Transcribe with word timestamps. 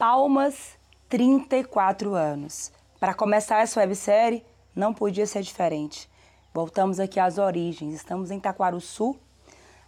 Palmas, 0.00 0.78
34 1.10 2.14
anos. 2.14 2.72
Para 2.98 3.12
começar 3.12 3.60
essa 3.60 3.80
websérie, 3.80 4.42
não 4.74 4.94
podia 4.94 5.26
ser 5.26 5.42
diferente. 5.42 6.08
Voltamos 6.54 6.98
aqui 6.98 7.20
às 7.20 7.36
origens. 7.36 7.96
Estamos 7.96 8.30
em 8.30 8.40
Taquaruçu, 8.40 9.14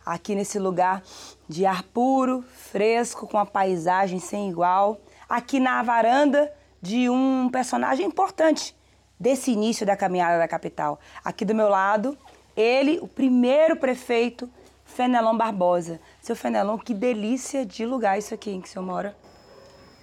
aqui 0.04 0.35
nesse 0.35 0.59
lugar 0.59 1.03
de 1.48 1.64
ar 1.64 1.83
puro, 1.83 2.43
fresco, 2.43 3.26
com 3.26 3.38
a 3.38 3.47
paisagem 3.47 4.19
sem 4.19 4.51
igual. 4.51 5.01
Aqui 5.26 5.58
na 5.58 5.83
varanda 5.83 6.53
de 6.83 7.08
um 7.08 7.49
personagem 7.51 8.04
importante 8.04 8.76
desse 9.19 9.51
início 9.51 9.87
da 9.87 9.97
caminhada 9.97 10.38
da 10.38 10.47
capital. 10.47 11.01
Aqui 11.24 11.42
do 11.42 11.54
meu 11.54 11.71
lado, 11.71 12.19
ele, 12.54 12.99
o 13.01 13.08
primeiro 13.08 13.76
prefeito, 13.76 14.47
Fenelon 14.85 15.38
Barbosa. 15.38 15.99
Seu 16.20 16.37
Fenelon, 16.37 16.77
que 16.77 16.92
delícia 16.92 17.65
de 17.65 17.87
lugar 17.87 18.19
isso 18.19 18.35
aqui 18.35 18.51
em 18.51 18.60
que 18.60 18.69
o 18.69 18.71
senhor 18.71 18.85
mora. 18.85 19.22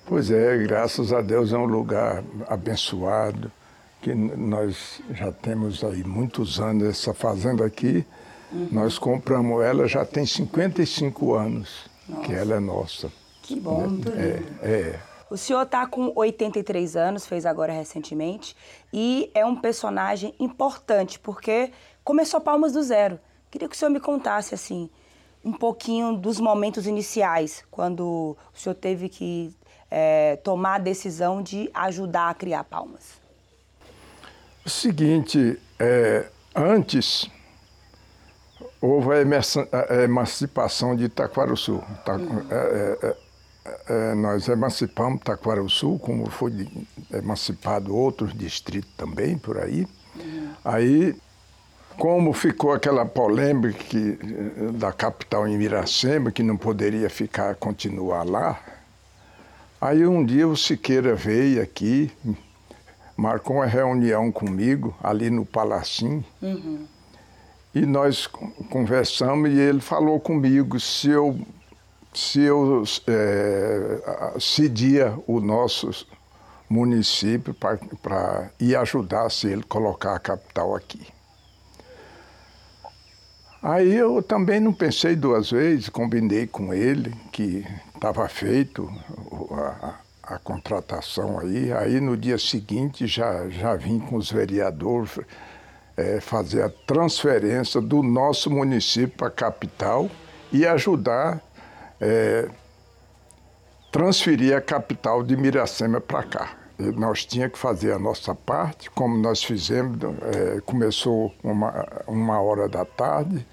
Pois 0.09 0.31
é, 0.31 0.57
graças 0.57 1.13
a 1.13 1.21
Deus 1.21 1.53
é 1.53 1.57
um 1.57 1.65
lugar 1.65 2.23
abençoado, 2.47 3.51
que 4.01 4.11
nós 4.11 5.03
já 5.11 5.31
temos 5.31 5.83
aí 5.83 6.03
muitos 6.03 6.59
anos 6.59 6.87
essa 6.87 7.13
fazenda 7.13 7.63
aqui. 7.63 8.03
Uhum. 8.51 8.69
Nós 8.71 8.97
compramos 8.97 9.63
ela 9.63 9.87
já 9.87 10.03
tem 10.03 10.25
55 10.25 11.35
anos 11.35 11.87
nossa. 12.07 12.23
que 12.23 12.33
ela 12.33 12.55
é 12.55 12.59
nossa. 12.59 13.11
Que 13.43 13.59
bom, 13.59 13.83
é, 13.83 13.85
lindo. 13.85 14.11
É, 14.13 14.43
é. 14.63 14.99
O 15.29 15.37
senhor 15.37 15.61
está 15.61 15.85
com 15.85 16.11
83 16.15 16.95
anos, 16.95 17.27
fez 17.27 17.45
agora 17.45 17.71
recentemente, 17.71 18.55
e 18.91 19.29
é 19.35 19.45
um 19.45 19.55
personagem 19.55 20.33
importante, 20.39 21.19
porque 21.19 21.71
começou 22.03 22.41
Palmas 22.41 22.73
do 22.73 22.81
Zero. 22.81 23.19
Queria 23.51 23.69
que 23.69 23.75
o 23.75 23.77
senhor 23.77 23.91
me 23.91 23.99
contasse, 23.99 24.55
assim, 24.55 24.89
um 25.45 25.53
pouquinho 25.53 26.17
dos 26.17 26.39
momentos 26.39 26.87
iniciais, 26.87 27.63
quando 27.69 28.35
o 28.51 28.59
senhor 28.59 28.73
teve 28.73 29.07
que 29.07 29.53
é, 29.89 30.35
tomar 30.37 30.75
a 30.75 30.79
decisão 30.79 31.41
de 31.41 31.69
ajudar 31.73 32.29
a 32.29 32.33
criar 32.33 32.63
Palmas. 32.63 33.19
O 34.65 34.69
seguinte, 34.69 35.59
é, 35.79 36.27
antes 36.55 37.29
houve 38.81 39.09
a 39.13 40.03
emancipação 40.03 40.95
de 40.95 41.05
Itaquaruçu. 41.05 41.73
Uhum. 41.73 42.47
é, 42.49 42.97
é, 43.03 43.15
é, 43.87 44.15
nós 44.15 44.47
emancipamos 44.47 45.21
Taquarauçu, 45.23 45.99
como 45.99 46.29
foi 46.29 46.67
emancipado 47.13 47.95
outros 47.95 48.33
distritos 48.33 48.91
também 48.95 49.37
por 49.37 49.57
aí. 49.57 49.87
Uhum. 50.15 50.53
Aí, 50.63 51.15
como 51.97 52.33
ficou 52.33 52.71
aquela 52.71 53.05
polêmica 53.05 53.77
que, 53.83 54.17
da 54.73 54.91
capital 54.91 55.47
em 55.47 55.57
Miracema, 55.57 56.31
que 56.31 56.41
não 56.41 56.55
poderia 56.55 57.09
ficar, 57.09 57.55
continuar 57.55 58.23
lá, 58.23 58.59
aí 59.79 60.05
um 60.05 60.23
dia 60.23 60.47
o 60.47 60.55
Siqueira 60.55 61.15
veio 61.15 61.61
aqui, 61.61 62.11
marcou 63.15 63.57
uma 63.57 63.65
reunião 63.65 64.31
comigo 64.31 64.95
ali 65.03 65.29
no 65.29 65.45
Palacim, 65.45 66.23
uhum. 66.41 66.85
e 67.73 67.85
nós 67.85 68.27
conversamos 68.69 69.49
e 69.49 69.59
ele 69.59 69.81
falou 69.81 70.19
comigo 70.19 70.79
se 70.79 71.09
eu 71.09 71.39
se 72.13 72.41
eu 72.41 72.83
é, 73.07 74.33
cedia 74.39 75.13
o 75.27 75.39
nosso 75.39 76.07
município 76.69 77.53
para 77.53 78.51
ir 78.59 78.75
ajudar 78.75 79.29
se 79.29 79.47
ele 79.47 79.63
colocar 79.63 80.15
a 80.15 80.19
capital 80.19 80.75
aqui. 80.75 81.01
Aí 83.61 83.93
eu 83.93 84.23
também 84.23 84.59
não 84.59 84.71
pensei 84.71 85.15
duas 85.15 85.51
vezes, 85.51 85.89
combinei 85.89 86.47
com 86.47 86.73
ele 86.73 87.13
que 87.31 87.65
estava 87.99 88.27
feito 88.29 88.89
a, 89.51 89.95
a, 90.23 90.39
contratação 90.39 91.37
aí. 91.37 91.71
Aí 91.73 91.99
no 91.99 92.15
dia 92.15 92.37
seguinte 92.37 93.05
já, 93.05 93.49
já 93.49 93.75
vim 93.75 93.99
com 93.99 94.15
os 94.15 94.31
vereadores 94.31 95.19
é, 95.97 96.21
fazer 96.21 96.63
a 96.63 96.69
transferência 96.69 97.81
do 97.81 98.01
nosso 98.01 98.49
município 98.49 99.17
para 99.17 99.27
a 99.27 99.31
capital 99.31 100.09
e 100.51 100.65
ajudar 100.65 101.41
é, 101.99 102.47
transferir 103.91 104.55
a 104.55 104.61
capital 104.61 105.21
de 105.21 105.35
Miracema 105.35 105.99
para 105.99 106.23
cá. 106.23 106.51
E 106.79 106.83
nós 106.83 107.25
tínhamos 107.25 107.53
que 107.55 107.59
fazer 107.59 107.91
a 107.91 107.99
nossa 107.99 108.33
parte, 108.33 108.89
como 108.91 109.17
nós 109.17 109.43
fizemos, 109.43 109.97
é, 110.01 110.61
começou 110.61 111.33
uma, 111.43 111.85
uma 112.07 112.39
hora 112.41 112.69
da 112.69 112.85
tarde, 112.85 113.45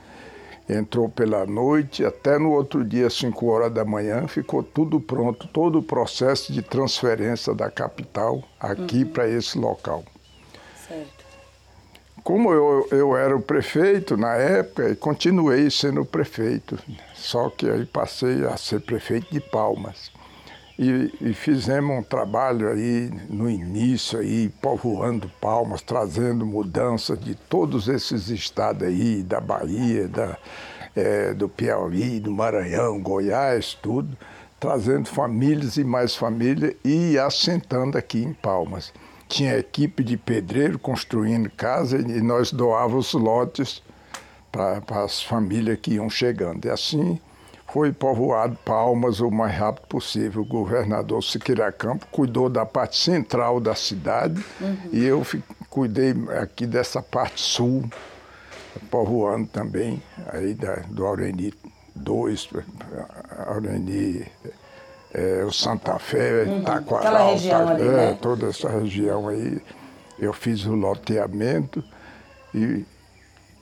entrou 0.69 1.09
pela 1.09 1.47
noite, 1.47 2.05
até 2.05 2.39
no 2.39 2.53
outro 2.53 2.85
dia, 2.85 3.09
5 3.09 3.47
horas 3.47 3.73
da 3.73 3.85
manhã, 3.85 4.27
ficou 4.27 4.63
tudo 4.63 5.01
pronto, 5.01 5.47
todo 5.49 5.79
o 5.79 5.83
processo 5.83 6.53
de 6.53 6.63
transferência 6.63 7.55
da 7.55 7.71
capital 7.71 8.43
aqui 8.59 9.05
uhum. 9.05 9.13
para 9.13 9.29
esse 9.29 9.59
local. 9.59 10.05
Certo. 10.89 11.25
Como 12.25 12.53
eu, 12.53 12.89
eu 12.91 13.17
era 13.17 13.37
o 13.37 13.41
prefeito 13.41 14.17
na 14.17 14.35
época, 14.35 14.89
e 14.89 14.97
continuei 14.97 15.71
sendo 15.71 16.05
prefeito, 16.05 16.77
só 17.15 17.49
que 17.49 17.71
aí 17.71 17.87
passei 17.87 18.45
a 18.45 18.57
ser 18.57 18.81
prefeito 18.81 19.33
de 19.33 19.41
Palmas. 19.41 20.11
E, 20.79 21.13
e, 21.21 21.33
fizemos 21.33 21.99
um 21.99 22.03
trabalho 22.03 22.69
aí 22.69 23.11
no 23.31 23.49
início 23.49 24.19
aí 24.19 24.51
povoando 24.61 25.31
Palmas, 25.41 25.81
trazendo 25.81 26.45
mudanças 26.45 27.19
de 27.19 27.35
todos 27.35 27.89
esses 27.89 28.29
estados 28.29 28.83
aí, 28.83 29.23
da 29.23 29.41
Bahia, 29.41 30.07
da, 30.07 30.37
é, 30.95 31.33
do 31.33 31.49
Piauí, 31.49 32.21
do 32.21 32.31
Maranhão, 32.31 33.01
Goiás, 33.01 33.73
tudo, 33.81 34.15
trazendo 34.61 35.09
famílias 35.09 35.79
e 35.79 35.85
mais 35.85 36.15
famílias 36.15 36.75
e 36.85 37.19
assentando 37.19 37.97
aqui 37.97 38.23
em 38.23 38.35
Palmas 38.35 38.93
tinha 39.29 39.59
equipe 39.59 40.05
de 40.05 40.17
pedreiro 40.17 40.79
construindo 40.79 41.51
casa 41.51 41.99
e 41.99 42.21
nós 42.21 42.53
doávamos 42.53 43.13
lotes 43.13 43.83
para 44.53 44.83
as 45.05 45.23
famílias 45.23 45.79
que 45.81 45.95
iam 45.95 46.09
chegando. 46.09 46.67
E 46.67 46.71
assim 46.71 47.21
foi 47.77 47.93
povoado 47.93 48.57
Palmas 48.65 49.21
o 49.21 49.31
mais 49.31 49.55
rápido 49.55 49.87
possível. 49.87 50.41
O 50.41 50.47
governador 50.47 51.23
Siqueira 51.23 51.71
Campo 51.71 52.07
cuidou 52.11 52.49
da 52.49 52.65
parte 52.65 52.97
central 52.97 53.61
da 53.61 53.75
cidade 53.75 54.43
uhum. 54.59 54.77
e 54.91 55.05
eu 55.05 55.23
cuidei 55.69 56.15
aqui 56.41 56.67
dessa 56.67 57.03
parte 57.03 57.39
sul, 57.39 57.85
povoando 58.91 59.49
também, 59.49 60.03
aí 60.33 60.55
da, 60.55 60.77
do 60.89 61.05
Aureni 61.05 61.53
2, 61.95 62.49
Aureni 63.47 64.27
é, 65.13 65.45
o 65.45 65.53
Santa 65.53 65.99
Fé, 65.99 66.45
uhum. 66.45 66.65
Taquaral, 66.65 67.33
região 67.33 67.69
ali, 67.69 67.83
é, 67.83 67.93
né? 67.93 68.19
toda 68.23 68.47
essa 68.47 68.71
região 68.71 69.29
aí. 69.29 69.61
Eu 70.19 70.33
fiz 70.33 70.65
o 70.65 70.75
loteamento 70.75 71.85
e, 72.55 72.87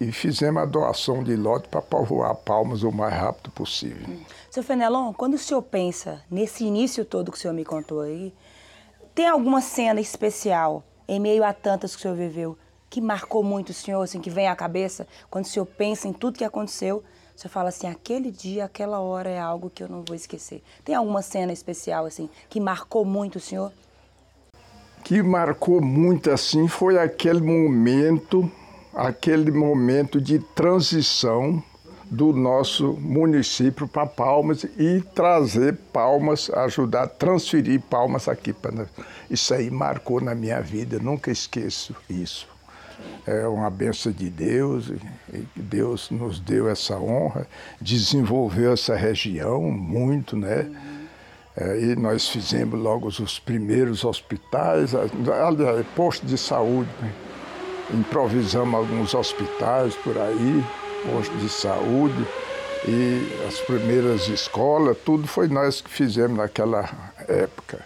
e 0.09 0.13
fizemos 0.13 0.63
a 0.63 0.67
doação 0.67 1.23
de 1.23 1.37
lote 1.37 1.69
para 1.69 1.83
povoar 1.83 2.35
Palmas 2.35 2.83
o 2.83 2.93
mais 2.93 3.15
rápido 3.15 3.51
possível. 3.51 4.07
Uhum. 4.09 4.21
Seu 4.51 4.63
Fenelon, 4.63 5.13
quando 5.13 5.35
o 5.35 5.39
senhor 5.39 5.63
pensa 5.63 6.23
nesse 6.31 6.65
início 6.65 7.05
todo 7.05 7.31
que 7.31 7.39
o 7.39 7.41
senhor 7.41 7.55
me 7.55 7.65
contou 7.65 8.01
aí, 8.01 8.33
tem 9.15 9.29
alguma 9.29 9.61
cena 9.61 10.01
especial 10.01 10.83
em 11.09 11.21
meio 11.21 11.45
a 11.45 11.53
tantas 11.53 11.93
que 11.93 11.99
o 11.99 12.03
senhor 12.03 12.17
viveu 12.17 12.59
que 12.91 13.01
marcou 13.01 13.43
muito 13.43 13.71
o 13.71 13.75
senhor, 13.75 14.01
assim, 14.03 14.21
que 14.21 14.31
vem 14.31 14.47
à 14.47 14.55
cabeça 14.55 15.05
quando 15.29 15.47
o 15.47 15.49
senhor 15.49 15.67
pensa 15.67 16.07
em 16.07 16.13
tudo 16.13 16.39
que 16.39 16.45
aconteceu 16.45 17.03
você 17.37 17.49
fala 17.49 17.71
assim, 17.71 17.89
aquele 17.89 18.31
dia, 18.31 18.65
aquela 18.65 19.01
hora 19.01 19.29
é 19.29 19.41
algo 19.41 19.69
que 19.69 19.83
eu 19.83 19.89
não 19.89 20.05
vou 20.07 20.15
esquecer. 20.15 20.63
Tem 20.85 20.95
alguma 20.95 21.21
cena 21.21 21.53
especial, 21.53 22.07
assim, 22.07 22.31
que 22.49 22.61
marcou 22.61 23.05
muito 23.05 23.37
o 23.37 23.41
senhor? 23.41 23.73
Que 25.03 25.21
marcou 25.21 25.81
muito, 25.81 26.31
assim, 26.31 26.69
foi 26.69 26.97
aquele 26.97 27.41
momento, 27.41 28.51
aquele 28.95 29.51
momento 29.51 30.21
de 30.21 30.39
transição 30.39 31.63
do 32.11 32.33
nosso 32.33 32.93
município 32.95 33.89
para 33.89 34.07
Palmas 34.07 34.65
e 34.79 35.03
trazer 35.15 35.77
Palmas, 35.93 36.51
ajudar 36.51 37.05
a 37.05 37.09
transferir 37.09 37.81
Palmas 37.81 38.29
aqui 38.29 38.53
para 38.53 38.87
Isso 39.31 39.53
aí 39.55 39.71
marcou 39.71 40.21
na 40.21 40.35
minha 40.35 40.61
vida, 40.61 40.99
nunca 40.99 41.31
esqueço 41.31 41.95
isso 42.09 42.55
é 43.27 43.47
uma 43.47 43.71
benção 43.71 44.13
de 44.13 44.29
Deus, 44.29 44.93
Deus 45.57 46.11
nos 46.11 46.39
deu 46.39 46.69
essa 46.69 46.99
honra, 46.99 47.47
desenvolveu 47.81 48.73
essa 48.73 48.95
região 48.95 49.63
muito, 49.63 50.37
né? 50.37 50.71
É, 51.57 51.81
e 51.81 51.97
nós 51.97 52.29
fizemos 52.29 52.79
logo 52.79 53.07
os 53.07 53.39
primeiros 53.39 54.05
hospitais, 54.05 54.93
posto 55.95 56.27
de 56.27 56.37
saúde, 56.37 56.91
né? 57.01 57.13
Improvisamos 57.93 58.75
alguns 58.75 59.15
hospitais 59.15 59.95
por 59.97 60.17
aí, 60.17 60.65
posto 61.11 61.37
de 61.37 61.49
saúde, 61.49 62.27
e 62.87 63.47
as 63.47 63.59
primeiras 63.61 64.29
escolas, 64.29 64.97
tudo 65.05 65.27
foi 65.27 65.49
nós 65.49 65.81
que 65.81 65.91
fizemos 65.91 66.37
naquela 66.37 67.13
época 67.27 67.85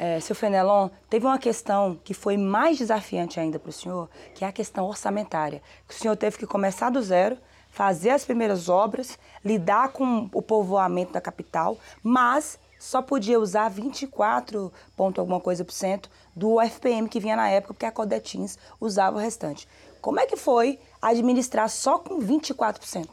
é, 0.00 0.18
seu 0.18 0.34
Fenelon, 0.34 0.88
teve 1.10 1.26
uma 1.26 1.38
questão 1.38 2.00
que 2.02 2.14
foi 2.14 2.38
mais 2.38 2.78
desafiante 2.78 3.38
ainda 3.38 3.58
para 3.58 3.68
o 3.68 3.72
senhor, 3.72 4.08
que 4.34 4.42
é 4.42 4.48
a 4.48 4.52
questão 4.52 4.86
orçamentária. 4.86 5.60
Que 5.86 5.94
o 5.94 5.98
senhor 5.98 6.16
teve 6.16 6.38
que 6.38 6.46
começar 6.46 6.88
do 6.88 7.02
zero, 7.02 7.36
fazer 7.70 8.08
as 8.08 8.24
primeiras 8.24 8.70
obras, 8.70 9.18
lidar 9.44 9.90
com 9.90 10.26
o 10.32 10.40
povoamento 10.40 11.12
da 11.12 11.20
capital, 11.20 11.76
mas 12.02 12.58
só 12.80 13.02
podia 13.02 13.38
usar 13.38 13.68
24 13.68 14.72
ponto 14.96 15.20
alguma 15.20 15.38
coisa 15.38 15.62
por 15.64 15.72
cento 15.72 16.08
do 16.34 16.58
FPM 16.62 17.08
que 17.10 17.20
vinha 17.20 17.36
na 17.36 17.48
época, 17.50 17.74
porque 17.74 17.84
a 17.84 17.92
Codetins 17.92 18.58
usava 18.80 19.18
o 19.18 19.20
restante. 19.20 19.68
Como 20.00 20.18
é 20.18 20.24
que 20.24 20.36
foi 20.36 20.78
administrar 21.00 21.68
só 21.68 21.98
com 21.98 22.18
24%? 22.18 23.06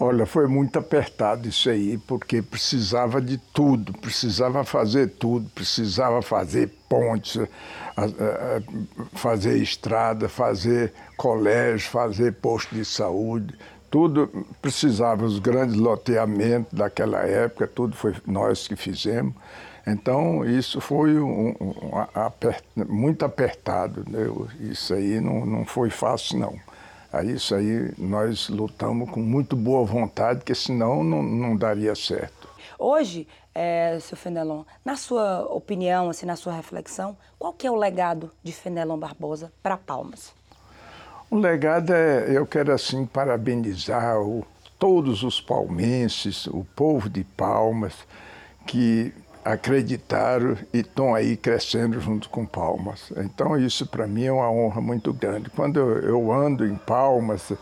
Olha, 0.00 0.26
foi 0.26 0.48
muito 0.48 0.76
apertado 0.78 1.46
isso 1.46 1.70
aí, 1.70 1.98
porque 1.98 2.42
precisava 2.42 3.20
de 3.20 3.38
tudo, 3.38 3.92
precisava 3.92 4.64
fazer 4.64 5.10
tudo, 5.10 5.48
precisava 5.50 6.20
fazer 6.20 6.68
pontes, 6.88 7.38
fazer 9.12 9.58
estrada, 9.58 10.28
fazer 10.28 10.92
colégio, 11.16 11.88
fazer 11.90 12.32
posto 12.34 12.74
de 12.74 12.84
saúde, 12.84 13.56
tudo 13.94 14.28
precisava, 14.60 15.24
os 15.24 15.38
grandes 15.38 15.76
loteamentos 15.76 16.76
daquela 16.76 17.20
época, 17.20 17.64
tudo 17.68 17.94
foi 17.94 18.12
nós 18.26 18.66
que 18.66 18.74
fizemos. 18.74 19.32
Então, 19.86 20.44
isso 20.44 20.80
foi 20.80 21.16
um, 21.16 21.50
um, 21.60 21.98
apert, 22.12 22.64
muito 22.74 23.24
apertado. 23.24 24.04
Né? 24.10 24.26
Isso 24.68 24.94
aí 24.94 25.20
não, 25.20 25.46
não 25.46 25.64
foi 25.64 25.90
fácil, 25.90 26.40
não. 26.40 26.58
Isso 27.22 27.54
aí 27.54 27.94
nós 27.96 28.48
lutamos 28.48 29.08
com 29.10 29.20
muito 29.20 29.54
boa 29.54 29.86
vontade, 29.86 30.40
porque 30.40 30.56
senão 30.56 31.04
não, 31.04 31.22
não 31.22 31.56
daria 31.56 31.94
certo. 31.94 32.48
Hoje, 32.76 33.28
é, 33.54 33.96
seu 34.00 34.16
Fenelon, 34.16 34.64
na 34.84 34.96
sua 34.96 35.42
opinião, 35.42 36.10
assim, 36.10 36.26
na 36.26 36.34
sua 36.34 36.52
reflexão, 36.52 37.16
qual 37.38 37.52
que 37.52 37.64
é 37.64 37.70
o 37.70 37.76
legado 37.76 38.32
de 38.42 38.50
Fenelon 38.50 38.98
Barbosa 38.98 39.52
para 39.62 39.76
Palmas? 39.76 40.34
O 41.34 41.38
legado 41.38 41.92
é, 41.92 42.26
eu 42.28 42.46
quero 42.46 42.72
assim 42.72 43.04
parabenizar 43.04 44.20
o, 44.20 44.46
todos 44.78 45.24
os 45.24 45.40
palmenses, 45.40 46.46
o 46.46 46.64
povo 46.76 47.10
de 47.10 47.24
Palmas, 47.24 47.92
que 48.64 49.12
acreditaram 49.44 50.56
e 50.72 50.78
estão 50.78 51.12
aí 51.12 51.36
crescendo 51.36 52.00
junto 52.00 52.28
com 52.28 52.46
Palmas. 52.46 53.12
Então 53.16 53.58
isso 53.58 53.84
para 53.84 54.06
mim 54.06 54.26
é 54.26 54.32
uma 54.32 54.48
honra 54.48 54.80
muito 54.80 55.12
grande. 55.12 55.50
Quando 55.50 55.80
eu, 55.80 56.32
ando 56.32 56.64
em 56.64 56.76
Palmas, 56.76 57.52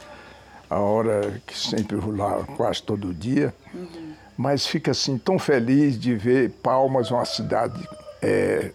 a 0.69 0.79
hora 0.79 1.41
que 1.47 1.59
sempre 1.59 1.97
vou 1.97 2.15
lá 2.15 2.45
quase 2.59 2.83
todo 2.83 3.15
dia, 3.15 3.55
uhum. 3.73 4.13
mas 4.37 4.67
fica 4.67 4.91
assim 4.91 5.17
tão 5.17 5.39
feliz 5.39 5.99
de 5.99 6.15
ver 6.15 6.51
Palmas 6.63 7.11
uma 7.11 7.25
cidade 7.25 7.89
é, 8.21 8.71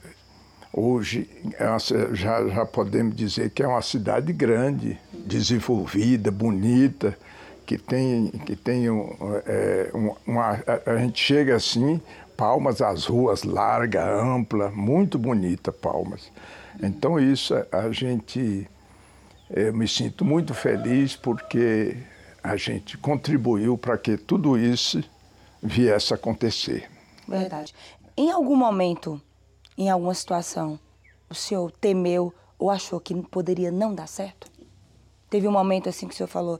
Hoje 0.74 1.30
é 1.58 1.66
já, 2.14 2.48
já 2.48 2.66
podemos 2.66 3.16
dizer 3.16 3.50
que 3.52 3.64
é 3.64 3.68
uma 3.68 3.82
cidade 3.82 4.34
grande, 4.34 5.00
desenvolvida, 5.12 6.30
bonita, 6.30 7.18
que 7.66 7.78
tem, 7.78 8.28
que 8.46 8.56
tem 8.56 8.90
um, 8.90 9.16
é, 9.46 9.92
uma, 10.26 10.64
a 10.86 10.98
gente 10.98 11.22
chega 11.22 11.56
assim, 11.56 12.02
Palmas, 12.36 12.82
as 12.82 13.06
ruas 13.06 13.44
larga, 13.44 14.06
ampla, 14.06 14.70
muito 14.70 15.18
bonita 15.18 15.72
Palmas. 15.72 16.32
Então 16.82 17.20
isso 17.20 17.54
a 17.72 17.92
gente, 17.92 18.70
eu 19.50 19.74
me 19.74 19.88
sinto 19.88 20.24
muito 20.24 20.54
feliz 20.54 21.16
porque 21.16 21.98
a 22.44 22.56
gente 22.56 22.98
contribuiu 22.98 23.78
para 23.78 23.98
que 23.98 24.16
tudo 24.16 24.58
isso 24.58 25.04
viesse 25.62 26.14
a 26.14 26.16
acontecer. 26.16 26.90
Verdade. 27.28 27.74
Em 28.16 28.32
algum 28.32 28.56
momento 28.56 29.22
em 29.78 29.90
alguma 29.90 30.14
situação, 30.14 30.80
o 31.30 31.36
senhor 31.36 31.72
temeu 31.72 32.34
ou 32.58 32.72
achou 32.72 33.00
que 33.00 33.14
poderia 33.24 33.72
não 33.72 33.94
dar 33.94 34.08
certo? 34.08 34.50
Teve 35.30 35.48
um 35.48 35.52
momento 35.52 35.88
assim 35.90 36.08
que 36.08 36.14
o 36.14 36.18
senhor 36.18 36.28
falou, 36.28 36.60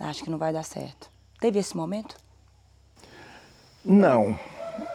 acho 0.00 0.24
que 0.24 0.30
não 0.30 0.38
vai 0.38 0.52
dar 0.52 0.64
certo. 0.64 1.10
Teve 1.40 1.58
esse 1.58 1.76
momento? 1.76 2.16
Não. 3.84 4.38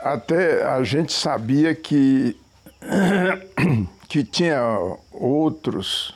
Até 0.03 0.63
a 0.63 0.83
gente 0.83 1.13
sabia 1.13 1.73
que, 1.73 2.35
que 4.09 4.23
tinha 4.23 4.59
outros 5.11 6.13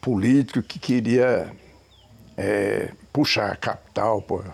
políticos 0.00 0.64
que 0.68 0.78
queria 0.78 1.52
é, 2.36 2.92
puxar 3.12 3.50
a 3.50 3.56
capital, 3.56 4.22
por, 4.22 4.44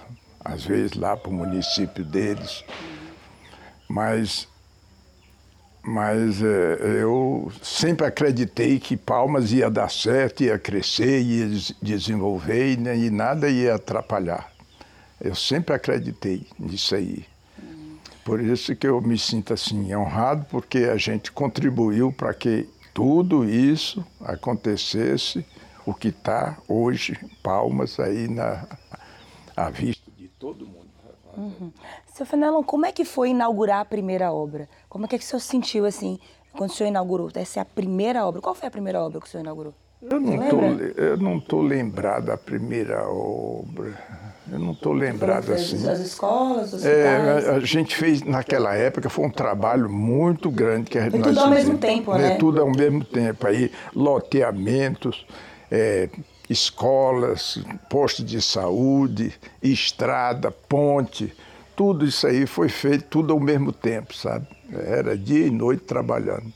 às 0.45 0.65
vezes 0.65 0.95
lá 0.95 1.17
para 1.17 1.29
o 1.29 1.35
município 1.35 2.05
deles. 2.05 2.65
Mas 3.89 4.49
mas 5.83 6.41
é, 6.43 7.03
eu 7.03 7.51
sempre 7.61 8.07
acreditei 8.07 8.79
que 8.79 8.97
Palmas 8.97 9.53
ia 9.53 9.71
dar 9.71 9.91
certo, 9.91 10.43
ia 10.43 10.59
crescer, 10.59 11.21
ia 11.21 11.49
desenvolver 11.83 12.79
né, 12.79 12.97
e 12.97 13.11
nada 13.11 13.49
ia 13.49 13.75
atrapalhar. 13.75 14.53
Eu 15.21 15.35
sempre 15.35 15.75
acreditei 15.75 16.47
nisso 16.59 16.95
aí. 16.95 17.25
Por 18.25 18.41
isso 18.41 18.75
que 18.77 18.87
eu 18.87 19.01
me 19.01 19.19
sinto 19.19 19.53
assim 19.53 19.95
honrado, 19.95 20.47
porque 20.49 20.79
a 20.79 20.97
gente 20.97 21.33
contribuiu 21.33 22.13
para 22.13 22.33
que 22.33 22.69
tudo 22.95 23.45
isso 23.45 24.05
acontecesse, 24.21 25.45
o 25.85 25.93
que 25.93 26.09
está 26.09 26.57
hoje, 26.69 27.19
Palmas 27.43 27.99
aí 27.99 28.29
na 28.29 28.65
à 29.57 29.71
vista. 29.71 30.02
Uhum. 31.63 31.73
Seu 32.15 32.27
Fenelon, 32.27 32.63
como 32.63 32.87
é 32.87 32.93
que 32.93 33.05
foi 33.05 33.31
inaugurar 33.31 33.81
a 33.81 33.85
primeira 33.85 34.33
obra? 34.33 34.69
Como 34.89 35.05
é 35.05 35.09
que, 35.09 35.17
é 35.17 35.19
o 35.19 35.23
senhor 35.23 35.41
sentiu 35.41 35.87
assim, 35.87 36.19
quando 36.53 36.71
o 36.71 36.73
senhor 36.73 36.89
inaugurou? 36.89 37.31
Essa 37.35 37.61
é 37.61 37.63
a 37.63 37.65
primeira 37.65 38.27
obra. 38.27 38.41
Qual 38.41 38.55
foi 38.55 38.69
a 38.69 38.71
primeira 38.71 39.01
obra 39.01 39.21
que 39.21 39.27
o 39.27 39.31
senhor 39.31 39.43
inaugurou? 39.43 39.75
Eu 40.03 40.21
não, 40.21 40.49
tô, 40.49 41.01
eu 41.01 41.17
não 41.17 41.39
estou 41.39 41.63
lembrado 41.63 42.27
da 42.27 42.37
primeira 42.37 43.09
obra. 43.09 43.97
Eu 44.51 44.59
não 44.59 44.73
estou 44.73 44.93
lembrado 44.93 45.53
assim. 45.53 45.89
As 45.89 46.01
escolas, 46.01 46.73
os 46.73 46.85
é, 46.85 47.49
a, 47.49 47.53
a 47.53 47.61
gente 47.61 47.95
fez 47.95 48.23
naquela 48.23 48.75
época 48.75 49.09
foi 49.09 49.25
um 49.25 49.31
trabalho 49.31 49.89
muito 49.89 50.51
grande 50.51 50.91
que 50.91 50.99
a, 50.99 51.07
e 51.07 51.11
tudo 51.11 51.39
ao 51.39 51.49
mesmo 51.49 51.79
tempo, 51.79 52.15
né? 52.15 52.35
Tudo 52.37 52.61
ao 52.61 52.71
mesmo 52.71 53.05
tempo 53.05 53.47
aí, 53.47 53.71
loteamentos, 53.95 55.25
é, 55.71 56.09
escolas, 56.51 57.59
postos 57.89 58.25
de 58.25 58.43
saúde, 58.43 59.33
estrada, 59.63 60.51
ponte, 60.51 61.33
tudo 61.77 62.05
isso 62.05 62.27
aí 62.27 62.47
foi 62.47 62.69
feito 62.69 63.05
tudo 63.09 63.33
ao 63.33 63.41
mesmo 63.41 63.73
tempo, 63.73 64.15
sabe? 64.15 64.47
Era 64.73 65.17
dia 65.17 65.47
e 65.47 65.51
noite 65.51 65.85
trabalhando. 65.85 66.53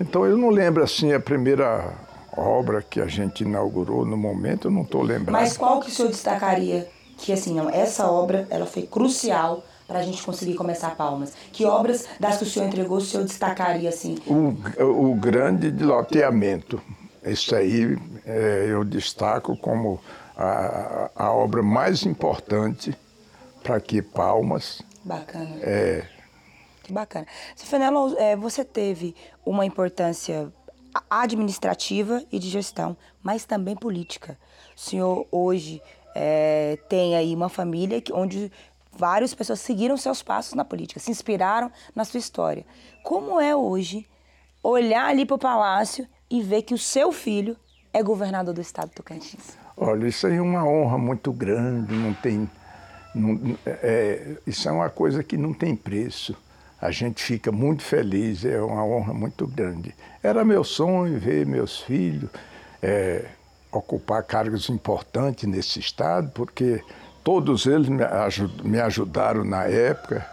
Então 0.00 0.24
eu 0.24 0.36
não 0.36 0.50
lembro 0.50 0.82
assim 0.82 1.12
a 1.12 1.20
primeira 1.20 1.92
obra 2.36 2.82
que 2.82 3.00
a 3.00 3.06
gente 3.06 3.44
inaugurou 3.44 4.04
no 4.04 4.16
momento, 4.16 4.68
eu 4.68 4.70
não 4.70 4.82
estou 4.82 5.02
lembrando. 5.02 5.32
Mas 5.32 5.56
qual 5.56 5.80
que 5.80 5.88
o 5.88 5.90
senhor 5.90 6.08
destacaria 6.08 6.88
que 7.18 7.32
assim, 7.32 7.54
não, 7.54 7.70
essa 7.70 8.10
obra 8.10 8.46
ela 8.50 8.66
foi 8.66 8.82
crucial 8.82 9.62
para 9.86 9.98
a 9.98 10.02
gente 10.02 10.22
conseguir 10.22 10.54
começar 10.54 10.96
Palmas? 10.96 11.32
Que 11.52 11.64
obras 11.64 12.06
das 12.18 12.38
que 12.38 12.44
o 12.44 12.46
senhor 12.46 12.66
entregou 12.66 12.98
o 12.98 13.00
senhor 13.00 13.24
destacaria 13.24 13.88
assim? 13.88 14.16
O, 14.26 15.10
o 15.10 15.14
grande 15.14 15.70
loteamento. 15.70 16.80
Isso 17.24 17.54
aí 17.54 17.96
é, 18.26 18.66
eu 18.68 18.82
destaco 18.84 19.56
como 19.56 20.00
a, 20.36 21.10
a 21.14 21.32
obra 21.32 21.62
mais 21.62 22.04
importante 22.04 22.96
para 23.62 23.80
que 23.80 24.02
Palmas. 24.02 24.82
Bacana. 25.04 25.58
É. 25.60 26.06
Que 26.82 26.92
bacana. 26.92 27.26
Fenelon, 27.56 28.14
é, 28.18 28.36
você 28.36 28.64
teve 28.64 29.14
uma 29.44 29.64
importância 29.64 30.52
administrativa 31.08 32.22
e 32.30 32.38
de 32.38 32.48
gestão, 32.48 32.96
mas 33.22 33.44
também 33.44 33.74
política. 33.74 34.38
O 34.76 34.80
senhor 34.80 35.26
hoje 35.30 35.82
é, 36.14 36.78
tem 36.88 37.16
aí 37.16 37.34
uma 37.34 37.48
família 37.48 38.00
que, 38.00 38.12
onde 38.12 38.50
várias 38.92 39.34
pessoas 39.34 39.60
seguiram 39.60 39.96
seus 39.96 40.22
passos 40.22 40.54
na 40.54 40.64
política, 40.64 41.00
se 41.00 41.10
inspiraram 41.10 41.70
na 41.94 42.04
sua 42.04 42.18
história. 42.18 42.64
Como 43.02 43.40
é 43.40 43.56
hoje 43.56 44.06
olhar 44.62 45.06
ali 45.06 45.24
para 45.24 45.36
o 45.36 45.38
palácio 45.38 46.06
e 46.30 46.42
ver 46.42 46.62
que 46.62 46.74
o 46.74 46.78
seu 46.78 47.10
filho 47.10 47.56
é 47.92 48.02
governador 48.02 48.54
do 48.54 48.60
estado 48.60 48.90
do 48.90 48.94
Tocantins? 48.94 49.56
Olha, 49.76 50.06
isso 50.06 50.26
aí 50.26 50.36
é 50.36 50.42
uma 50.42 50.64
honra 50.66 50.98
muito 50.98 51.32
grande, 51.32 51.94
não 51.94 52.12
tem. 52.12 52.48
Não, 53.14 53.56
é, 53.66 54.36
isso 54.46 54.68
é 54.68 54.72
uma 54.72 54.90
coisa 54.90 55.22
que 55.22 55.36
não 55.36 55.52
tem 55.52 55.76
preço. 55.76 56.36
A 56.80 56.90
gente 56.90 57.22
fica 57.22 57.52
muito 57.52 57.82
feliz, 57.82 58.44
é 58.44 58.60
uma 58.60 58.84
honra 58.84 59.14
muito 59.14 59.46
grande. 59.46 59.94
Era 60.22 60.44
meu 60.44 60.64
sonho 60.64 61.18
ver 61.18 61.46
meus 61.46 61.80
filhos 61.80 62.30
é, 62.82 63.24
ocupar 63.70 64.22
cargos 64.24 64.68
importantes 64.68 65.48
nesse 65.48 65.78
estado, 65.78 66.30
porque 66.34 66.82
todos 67.22 67.66
eles 67.66 67.88
me, 67.88 68.02
ajud, 68.02 68.66
me 68.66 68.80
ajudaram 68.80 69.44
na 69.44 69.64
época, 69.64 70.26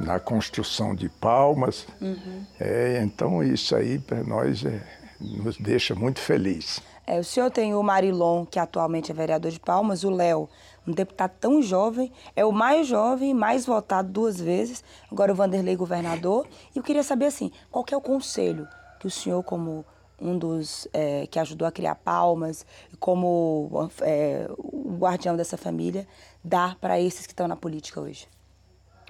na 0.00 0.18
construção 0.18 0.94
de 0.94 1.08
palmas. 1.08 1.86
Uhum. 2.00 2.44
É, 2.58 3.00
então 3.04 3.42
isso 3.42 3.76
aí 3.76 3.98
para 3.98 4.24
nós 4.24 4.64
é, 4.64 4.80
nos 5.20 5.56
deixa 5.58 5.94
muito 5.94 6.18
feliz. 6.18 6.80
É, 7.06 7.18
o 7.18 7.24
senhor 7.24 7.50
tem 7.50 7.74
o 7.74 7.82
Marilon, 7.82 8.46
que 8.46 8.58
atualmente 8.58 9.10
é 9.10 9.14
vereador 9.14 9.50
de 9.50 9.60
Palmas, 9.60 10.04
o 10.04 10.10
Léo, 10.10 10.48
um 10.86 10.92
deputado 10.92 11.32
tão 11.38 11.62
jovem, 11.62 12.12
é 12.34 12.44
o 12.44 12.52
mais 12.52 12.86
jovem, 12.86 13.34
mais 13.34 13.66
votado 13.66 14.10
duas 14.10 14.40
vezes, 14.40 14.82
agora 15.10 15.32
o 15.32 15.34
Vanderlei 15.34 15.76
governador. 15.76 16.46
E 16.74 16.78
eu 16.78 16.82
queria 16.82 17.02
saber 17.02 17.26
assim, 17.26 17.50
qual 17.70 17.84
é 17.90 17.96
o 17.96 18.00
conselho 18.00 18.68
que 18.98 19.06
o 19.06 19.10
senhor, 19.10 19.42
como 19.42 19.84
um 20.20 20.38
dos 20.38 20.86
é, 20.92 21.26
que 21.26 21.38
ajudou 21.38 21.66
a 21.66 21.72
criar 21.72 21.96
Palmas, 21.96 22.64
como 23.00 23.90
é, 24.00 24.48
o 24.56 24.96
guardião 24.96 25.36
dessa 25.36 25.56
família, 25.56 26.06
dá 26.42 26.76
para 26.80 27.00
esses 27.00 27.26
que 27.26 27.32
estão 27.32 27.48
na 27.48 27.56
política 27.56 28.00
hoje? 28.00 28.28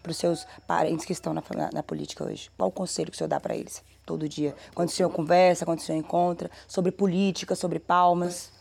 para 0.03 0.11
os 0.11 0.17
seus 0.17 0.45
parentes 0.67 1.07
que 1.07 1.13
estão 1.13 1.33
na, 1.33 1.43
na, 1.55 1.71
na, 1.73 1.83
política 1.83 2.25
hoje? 2.25 2.51
Qual 2.59 2.69
o 2.69 2.73
conselho 2.73 3.11
que 3.11 3.15
o 3.15 3.19
senhor 3.19 3.29
dá 3.29 3.39
para 3.39 3.55
eles 3.55 3.85
todo 4.05 4.29
dia? 4.29 4.55
Quando 4.75 4.89
o 4.89 4.91
senhor 4.91 5.11
conversa, 5.11 5.65
quando 5.65 5.79
o 5.79 5.83
senhor 5.83 5.99
encontra, 5.99 6.51
sobre 6.67 6.91
política, 6.91 7.55
sobre 7.55 7.79
palmas? 7.79 8.53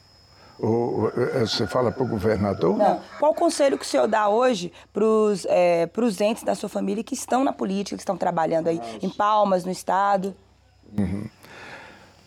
O, 0.61 1.11
eh, 1.17 1.39
você 1.39 1.65
fala 1.65 1.91
para 1.91 2.03
o 2.03 2.07
governador? 2.07 2.77
Não. 2.77 3.01
Qual 3.19 3.31
o 3.31 3.35
conselho 3.35 3.79
que 3.79 3.83
o 3.83 3.87
senhor 3.87 4.07
dá 4.07 4.29
hoje 4.29 4.71
para 4.93 5.03
os 5.03 5.45
é, 5.47 5.89
entes 6.19 6.43
da 6.43 6.53
sua 6.53 6.69
família 6.69 7.03
que 7.03 7.15
estão 7.15 7.43
na 7.43 7.51
política, 7.51 7.95
que 7.95 8.01
estão 8.03 8.15
trabalhando 8.15 8.67
aí 8.67 8.79
em 9.01 9.09
Palmas, 9.09 9.65
no 9.65 9.71
Estado? 9.71 10.35
Uhum. 10.95 11.27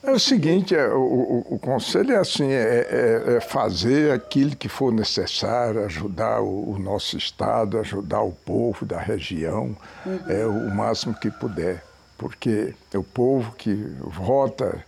É 0.03 0.11
o 0.11 0.19
seguinte, 0.19 0.75
é, 0.75 0.87
o, 0.88 1.00
o, 1.00 1.55
o, 1.55 1.59
conselho 1.59 2.12
é 2.12 2.19
assim, 2.19 2.50
é, 2.50 2.87
é, 2.91 3.37
é, 3.37 3.41
fazer 3.41 4.12
aquilo 4.12 4.55
que 4.55 4.69
for 4.69 4.93
necessário, 4.93 5.83
ajudar 5.83 6.43
o, 6.43 6.73
o, 6.73 6.79
nosso 6.79 7.17
estado, 7.17 7.79
ajudar 7.79 8.21
o 8.21 8.33
povo 8.33 8.85
da 8.85 8.99
região, 8.99 9.75
uhum. 10.05 10.21
é 10.29 10.45
o 10.45 10.75
máximo 10.75 11.14
que 11.14 11.31
puder, 11.31 11.83
porque 12.19 12.75
é 12.93 12.99
o 12.99 13.03
povo 13.03 13.53
que 13.53 13.75
vota, 14.00 14.85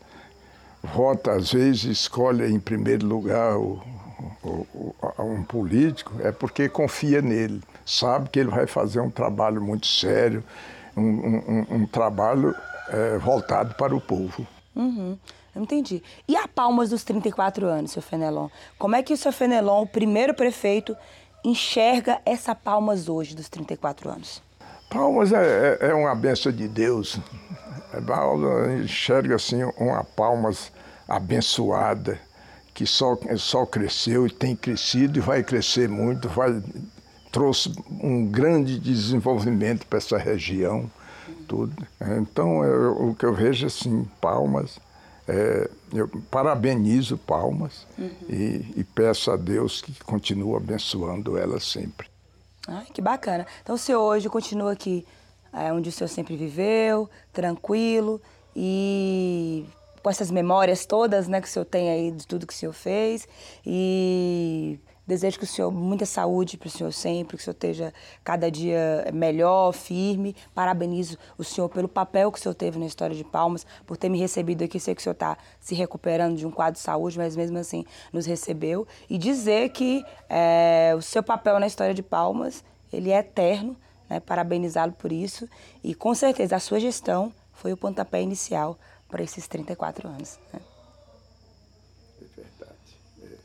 vota 0.95 1.33
às 1.33 1.53
vezes 1.53 1.85
escolhe 1.85 2.47
em 2.53 2.61
primeiro 2.61 3.07
lugar 3.07 3.57
o, 3.57 3.83
um 5.19 5.43
político, 5.43 6.15
é 6.23 6.33
porque 6.33 6.69
confia 6.69 7.21
nele, 7.21 7.63
sabe 7.85 8.29
que 8.31 8.39
ele 8.39 8.51
vai 8.51 8.67
fazer 8.67 9.01
um 9.01 9.11
trabalho 9.11 9.61
muito 9.61 9.87
sério, 9.87 10.43
um, 10.97 11.03
um, 11.03 11.67
um 11.71 11.87
trabalho 11.87 12.55
é, 12.89 13.19
voltado 13.19 13.75
para 13.75 13.95
o 13.95 14.01
povo. 14.01 14.47
Uhum. 14.75 15.19
Eu 15.55 15.63
entendi. 15.63 16.03
E 16.29 16.37
a 16.37 16.47
Palmas 16.47 16.91
dos 16.91 17.03
34 17.03 17.67
anos, 17.67 17.93
seu 17.93 18.03
Fenelon? 18.03 18.49
Como 18.79 18.95
é 18.95 19.03
que 19.03 19.13
o 19.13 19.17
seu 19.17 19.33
Fenelon, 19.33 19.83
o 19.83 19.87
primeiro 19.87 20.35
prefeito, 20.35 20.97
enxerga 21.45 22.21
essa 22.27 22.55
Palmas 22.55 23.09
hoje 23.09 23.35
dos 23.35 23.49
34 23.49 24.11
anos? 24.11 24.43
Palmas 24.91 25.33
é, 25.33 25.79
é, 25.81 25.89
é 25.89 25.95
uma 25.95 26.15
benção 26.15 26.53
de 26.53 26.69
Deus. 26.69 27.19
Enxerga 28.83 29.37
assim 29.37 29.63
uma 29.79 30.05
Palmas 30.05 30.73
abençoada, 31.09 32.19
que 32.75 32.87
só, 32.87 33.17
só 33.37 33.65
cresceu 33.65 34.27
e 34.27 34.31
tem 34.31 34.55
crescido 34.55 35.19
e 35.19 35.23
vai 35.23 35.43
crescer 35.43 35.89
muito, 35.89 36.29
vai, 36.29 36.63
trouxe 37.31 37.73
um 38.03 38.27
grande 38.27 38.79
desenvolvimento 38.79 39.87
para 39.87 39.99
essa 39.99 40.19
região 40.19 40.91
tudo. 41.47 41.87
Então, 42.19 42.65
eu, 42.65 43.09
o 43.09 43.15
que 43.15 43.25
eu 43.25 43.33
vejo 43.33 43.67
assim, 43.67 44.05
Palmas, 44.21 44.79
é, 45.27 45.71
eu 45.93 46.09
parabenizo 46.31 47.17
Palmas 47.17 47.87
uhum. 47.99 48.11
e, 48.29 48.75
e, 48.77 48.85
peço 48.85 49.31
a 49.31 49.37
Deus 49.37 49.81
que 49.81 49.93
continue 50.05 50.57
abençoando 50.57 51.37
ela 51.37 51.59
sempre. 51.59 52.09
Ai, 52.67 52.87
que 52.93 53.01
bacana. 53.01 53.47
Então, 53.63 53.75
o 53.75 53.79
senhor 53.79 54.03
hoje 54.03 54.29
continua 54.29 54.73
aqui 54.73 55.07
é, 55.57 55.73
onde 55.73 55.89
o 55.89 55.93
senhor 55.93 56.09
sempre 56.09 56.37
viveu, 56.37 57.09
tranquilo 57.33 58.21
e 58.55 59.65
com 60.03 60.11
essas 60.11 60.31
memórias 60.31 60.87
todas 60.87 61.27
né, 61.27 61.41
que 61.41 61.49
o 61.49 61.51
senhor 61.51 61.65
tem 61.65 61.91
aí 61.91 62.11
de 62.11 62.27
tudo 62.27 62.47
que 62.47 62.53
o 62.53 62.57
senhor 62.57 62.73
fez 62.73 63.27
e 63.65 64.79
Desejo 65.07 65.39
que 65.39 65.45
o 65.45 65.47
senhor, 65.47 65.71
muita 65.71 66.05
saúde 66.05 66.57
para 66.59 66.67
o 66.67 66.71
senhor 66.71 66.93
sempre, 66.93 67.37
que 67.37 67.43
o 67.43 67.45
senhor 67.45 67.55
esteja 67.55 67.95
cada 68.25 68.51
dia 68.51 69.09
melhor, 69.15 69.71
firme. 69.73 70.35
Parabenizo 70.53 71.17
o 71.39 71.45
senhor 71.45 71.69
pelo 71.69 71.87
papel 71.87 72.33
que 72.33 72.41
o 72.41 72.43
senhor 72.43 72.55
teve 72.57 72.77
na 72.77 72.87
história 72.87 73.15
de 73.15 73.23
Palmas, 73.23 73.65
por 73.87 73.97
ter 73.97 74.09
me 74.09 74.19
recebido 74.19 74.65
aqui. 74.65 74.81
Sei 74.81 74.97
que 74.97 75.01
o 75.01 75.05
senhor 75.05 75.13
está 75.13 75.39
se 75.61 75.77
recuperando 75.77 76.37
de 76.37 76.45
um 76.45 76.51
quadro 76.51 76.73
de 76.73 76.81
saúde, 76.81 77.17
mas 77.17 77.37
mesmo 77.37 77.57
assim 77.57 77.85
nos 78.13 78.27
recebeu. 78.27 78.85
E 79.09 79.17
dizer 79.17 79.69
que 79.69 80.05
é, 80.29 80.93
o 80.99 81.01
seu 81.01 81.23
papel 81.23 81.61
na 81.61 81.69
história 81.69 81.95
de 81.95 82.03
Palmas, 82.03 82.65
ele 82.93 83.13
é 83.13 83.19
eterno. 83.19 83.77
Né? 84.09 84.21
Parabenizá-lo 84.21 84.93
por 84.93 85.13
isso. 85.13 85.49
E 85.83 85.95
com 85.95 86.15
certeza 86.15 86.57
a 86.57 86.61
sua 86.61 86.81
gestão 86.81 87.33
foi 87.53 87.73
o 87.73 87.77
pontapé 87.77 88.23
inicial 88.23 88.79
para 89.09 89.23
esses 89.23 89.47
34 89.47 90.09
anos. 90.09 90.39
Né? 90.53 90.61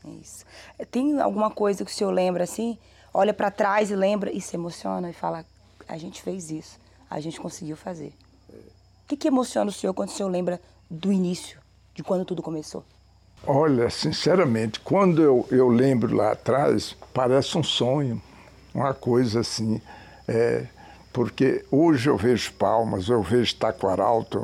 É 0.06 0.10
isso. 0.10 0.46
Tem 0.90 1.20
alguma 1.20 1.52
coisa 1.52 1.86
que 1.86 1.92
o 1.92 1.94
senhor 1.94 2.12
lembra 2.12 2.44
assim? 2.44 2.78
Olha 3.14 3.34
para 3.34 3.52
trás 3.52 3.92
e 3.92 3.96
lembra 3.96 4.32
e 4.32 4.42
se 4.42 4.56
emociona 4.56 5.10
e 5.10 5.14
fala: 5.14 5.46
a 5.88 5.98
gente 5.98 6.22
fez 6.22 6.50
isso, 6.50 6.80
a 7.10 7.20
gente 7.20 7.40
conseguiu 7.40 7.76
fazer. 7.76 8.14
O 8.50 9.08
que, 9.08 9.18
que 9.18 9.28
emociona 9.28 9.70
o 9.70 9.74
senhor 9.74 9.94
quando 9.94 10.10
o 10.10 10.14
senhor 10.14 10.30
lembra 10.30 10.62
do 10.90 11.12
início, 11.12 11.60
de 11.94 12.02
quando 12.02 12.26
tudo 12.26 12.42
começou? 12.42 12.84
Olha, 13.46 13.90
sinceramente, 13.90 14.80
quando 14.80 15.22
eu, 15.22 15.48
eu 15.52 15.68
lembro 15.68 16.16
lá 16.16 16.32
atrás, 16.32 16.96
parece 17.14 17.58
um 17.58 17.64
sonho, 17.64 18.22
uma 18.74 18.94
coisa 18.94 19.42
assim. 19.42 19.82
É, 20.34 20.66
porque 21.12 21.66
hoje 21.70 22.10
eu 22.10 22.16
vejo 22.16 22.54
Palmas, 22.54 23.10
eu 23.10 23.22
vejo 23.22 23.54
Taquaralto, 23.58 24.40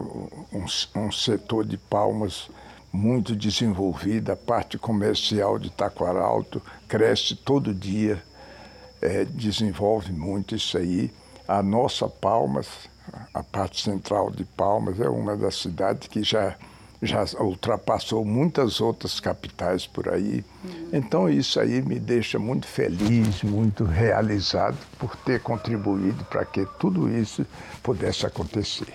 um, 0.52 0.66
um 1.00 1.12
setor 1.14 1.66
de 1.66 1.78
Palmas 1.78 2.50
muito 2.92 3.34
desenvolvida, 3.34 4.34
a 4.34 4.36
parte 4.36 4.78
comercial 4.78 5.58
de 5.58 5.70
Taquaralto 5.70 6.62
cresce 6.90 7.38
todo 7.38 7.74
dia, 7.74 8.22
é, 9.02 9.24
desenvolve 9.24 10.12
muito 10.12 10.56
isso 10.56 10.78
aí. 10.78 11.10
A 11.48 11.64
nossa 11.64 12.10
Palmas, 12.10 12.68
a 13.34 13.42
parte 13.42 13.82
central 13.82 14.30
de 14.30 14.44
Palmas, 14.44 15.00
é 15.00 15.08
uma 15.08 15.38
das 15.38 15.56
cidades 15.56 16.10
que 16.10 16.22
já, 16.22 16.58
já 17.02 17.24
ultrapassou 17.40 18.26
muitas 18.26 18.82
outras 18.82 19.20
capitais 19.20 19.86
por 19.86 20.10
aí. 20.10 20.44
Então 20.92 21.30
isso 21.30 21.60
aí 21.60 21.82
me 21.82 22.00
deixa 22.00 22.40
muito 22.40 22.68
feliz, 22.68 23.44
muito 23.44 23.84
realizado 23.84 24.78
por 24.98 25.16
ter 25.18 25.42
contribuído 25.42 26.24
para 26.26 26.44
que 26.46 26.66
tudo 26.80 27.10
isso 27.10 27.46
pudesse 27.84 28.26
acontecer. 28.26 28.94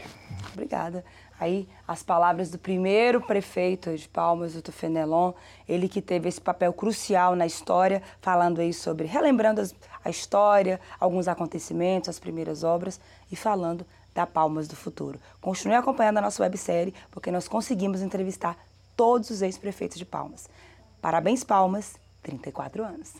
Obrigada. 0.53 1.05
Aí 1.43 1.69
as 1.89 2.05
palavras 2.05 2.51
do 2.51 2.59
primeiro 2.59 3.21
prefeito 3.21 3.97
de 3.97 4.09
Palmas, 4.09 4.55
do 4.55 4.71
Fenelon, 4.71 5.33
ele 5.69 5.89
que 5.89 6.01
teve 6.01 6.29
esse 6.29 6.41
papel 6.41 6.73
crucial 6.73 7.35
na 7.35 7.45
história, 7.45 8.01
falando 8.21 8.61
aí 8.61 8.73
sobre, 8.73 9.07
relembrando 9.07 9.61
as, 9.61 9.75
a 10.05 10.09
história, 10.09 10.81
alguns 11.01 11.27
acontecimentos, 11.27 12.09
as 12.09 12.21
primeiras 12.21 12.63
obras 12.63 13.01
e 13.31 13.35
falando 13.35 13.85
da 14.15 14.27
Palmas 14.27 14.69
do 14.69 14.77
futuro. 14.77 15.19
Continue 15.41 15.77
acompanhando 15.77 16.19
a 16.19 16.23
nossa 16.23 16.43
websérie, 16.43 16.95
porque 17.11 17.31
nós 17.31 17.49
conseguimos 17.49 18.01
entrevistar 18.01 18.57
todos 18.97 19.31
os 19.31 19.43
ex-prefeitos 19.43 19.99
de 19.99 20.05
Palmas. 20.05 20.49
Parabéns, 21.01 21.43
Palmas, 21.43 21.95
34 22.23 22.85
anos. 22.85 23.15